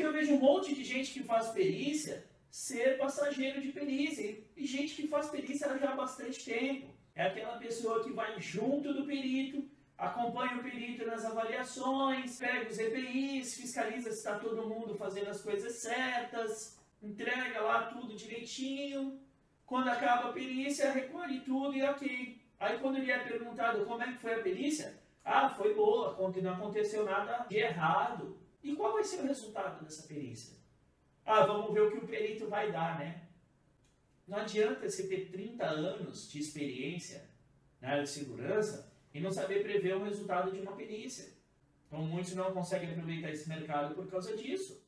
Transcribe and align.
Porque 0.00 0.08
eu 0.08 0.18
vejo 0.18 0.32
um 0.32 0.40
monte 0.40 0.74
de 0.74 0.82
gente 0.82 1.12
que 1.12 1.22
faz 1.22 1.48
perícia 1.48 2.24
ser 2.50 2.96
passageiro 2.96 3.60
de 3.60 3.70
perícia. 3.70 4.42
E 4.56 4.66
gente 4.66 4.94
que 4.94 5.06
faz 5.06 5.28
perícia 5.28 5.78
já 5.78 5.90
há 5.90 5.94
bastante 5.94 6.42
tempo. 6.42 6.86
É 7.14 7.24
aquela 7.24 7.58
pessoa 7.58 8.02
que 8.02 8.10
vai 8.10 8.40
junto 8.40 8.94
do 8.94 9.04
perito, 9.04 9.68
acompanha 9.98 10.56
o 10.56 10.62
perito 10.62 11.04
nas 11.04 11.22
avaliações, 11.26 12.38
pega 12.38 12.70
os 12.70 12.78
EPIs, 12.78 13.56
fiscaliza 13.56 14.10
se 14.10 14.16
está 14.16 14.38
todo 14.38 14.66
mundo 14.66 14.94
fazendo 14.94 15.28
as 15.28 15.42
coisas 15.42 15.74
certas, 15.74 16.78
entrega 17.02 17.60
lá 17.60 17.82
tudo 17.92 18.16
direitinho. 18.16 19.20
Quando 19.66 19.88
acaba 19.88 20.30
a 20.30 20.32
perícia, 20.32 20.92
recolhe 20.92 21.40
tudo 21.40 21.76
e 21.76 21.82
ok. 21.82 22.40
Aí 22.58 22.78
quando 22.78 22.96
ele 22.96 23.12
é 23.12 23.18
perguntado 23.18 23.84
como 23.84 24.02
é 24.02 24.12
que 24.12 24.18
foi 24.18 24.32
a 24.32 24.42
perícia, 24.42 24.98
ah, 25.22 25.50
foi 25.50 25.74
boa, 25.74 26.16
não 26.42 26.54
aconteceu 26.54 27.04
nada 27.04 27.44
de 27.50 27.58
errado. 27.58 28.40
E 28.62 28.74
qual 28.74 28.92
vai 28.92 29.04
ser 29.04 29.20
o 29.20 29.26
resultado 29.26 29.84
dessa 29.84 30.06
perícia? 30.06 30.56
Ah, 31.24 31.46
vamos 31.46 31.72
ver 31.72 31.82
o 31.82 31.90
que 31.90 31.98
o 31.98 32.06
perito 32.06 32.48
vai 32.48 32.70
dar, 32.70 32.98
né? 32.98 33.28
Não 34.26 34.38
adianta 34.38 34.88
você 34.88 35.08
ter 35.08 35.30
30 35.30 35.64
anos 35.64 36.30
de 36.30 36.38
experiência 36.38 37.28
na 37.80 37.90
área 37.90 38.02
de 38.04 38.10
segurança 38.10 38.92
e 39.12 39.20
não 39.20 39.32
saber 39.32 39.62
prever 39.62 39.96
o 39.96 40.04
resultado 40.04 40.52
de 40.52 40.60
uma 40.60 40.76
perícia. 40.76 41.32
Então 41.86 42.02
muitos 42.04 42.34
não 42.34 42.52
conseguem 42.52 42.90
aproveitar 42.90 43.30
esse 43.30 43.48
mercado 43.48 43.94
por 43.94 44.06
causa 44.08 44.36
disso. 44.36 44.80